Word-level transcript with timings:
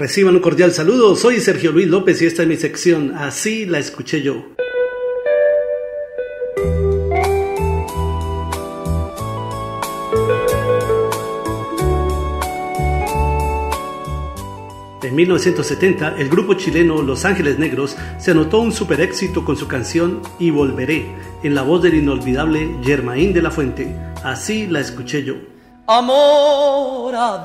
Reciban 0.00 0.34
un 0.34 0.40
cordial 0.40 0.72
saludo, 0.72 1.14
soy 1.14 1.40
Sergio 1.40 1.72
Luis 1.72 1.86
López 1.86 2.22
y 2.22 2.26
esta 2.26 2.40
es 2.40 2.48
mi 2.48 2.56
sección, 2.56 3.12
así 3.14 3.66
la 3.66 3.78
escuché 3.78 4.22
yo. 4.22 4.46
En 15.02 15.14
1970, 15.14 16.16
el 16.16 16.30
grupo 16.30 16.54
chileno 16.54 17.02
Los 17.02 17.26
Ángeles 17.26 17.58
Negros 17.58 17.94
se 18.18 18.30
anotó 18.30 18.60
un 18.60 18.72
super 18.72 19.02
éxito 19.02 19.44
con 19.44 19.58
su 19.58 19.68
canción 19.68 20.22
Y 20.38 20.48
Volveré, 20.48 21.14
en 21.42 21.54
la 21.54 21.60
voz 21.60 21.82
del 21.82 21.96
inolvidable 21.96 22.70
Germain 22.82 23.34
de 23.34 23.42
la 23.42 23.50
Fuente. 23.50 23.94
Así 24.24 24.66
la 24.66 24.80
escuché 24.80 25.24
yo. 25.24 25.34
Amor 25.86 27.14
a 27.14 27.42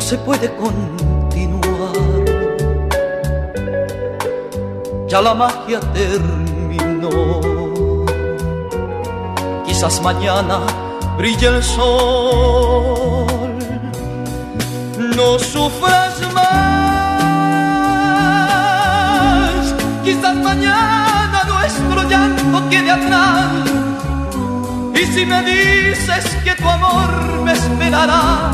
se 0.00 0.16
puede 0.18 0.54
continuar. 0.56 1.60
Ya 5.08 5.20
la 5.20 5.34
magia 5.34 5.80
terminó. 5.92 7.40
Quizás 9.66 10.00
mañana 10.02 10.60
brille 11.18 11.48
el 11.48 11.62
sol. 11.62 13.50
No 15.16 15.38
sufras 15.38 16.20
más. 16.34 16.50
Quizás 20.04 20.36
mañana 20.36 21.44
nuestro 21.46 22.08
llanto 22.08 22.68
quede 22.70 22.90
atrás. 22.90 23.50
Y 24.94 25.06
si 25.06 25.26
me 25.26 25.42
dices 25.42 26.24
que 26.44 26.54
tu 26.54 26.68
amor 26.68 27.10
me 27.44 27.52
esperará, 27.52 28.52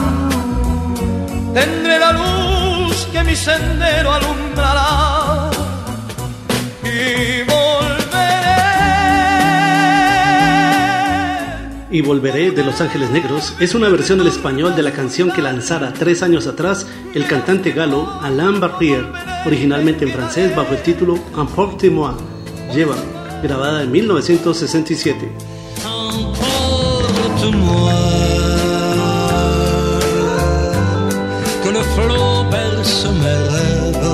tendré 1.57 1.99
la 1.99 2.13
luz 2.13 3.09
que 3.13 3.25
mi 3.25 3.35
sendero 3.35 4.13
alumbrará. 4.13 5.51
Y 6.85 7.47
y 11.89 12.03
Volveré 12.03 12.51
de 12.51 12.63
Los 12.63 12.83
Ángeles 12.83 13.11
Negros 13.11 13.55
es 13.59 13.75
una 13.75 13.89
versión 13.89 14.19
del 14.19 14.27
español 14.27 14.77
de 14.77 14.83
la 14.83 14.93
canción 14.93 15.31
que 15.31 15.41
lanzara 15.41 15.95
tres 15.95 16.23
años 16.23 16.47
atrás 16.47 16.87
el 17.15 17.27
cantante 17.27 17.71
galo 17.71 18.21
Alain 18.21 18.61
Barrière, 18.61 19.07
originalmente 19.47 20.05
en 20.05 20.11
francés 20.11 20.55
bajo 20.55 20.75
el 20.75 20.83
título 20.83 21.19
Emporte-moi, 21.35 22.15
Lleva, 22.75 22.97
grabada 23.43 23.85
en 23.85 23.93
1967. 23.93 25.33
flots 31.97 32.45
bercent 32.51 33.15
mes 33.25 33.43
rêves 33.55 34.09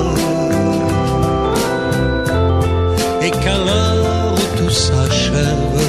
et 3.25 3.31
qu'à 3.31 3.57
l'heure 3.65 4.33
où 4.41 4.57
tout 4.57 4.69
s'achève, 4.69 5.81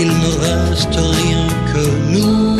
il 0.00 0.08
ne 0.22 0.30
reste 0.46 0.98
rien 1.20 1.46
que 1.72 1.84
nous. 2.12 2.53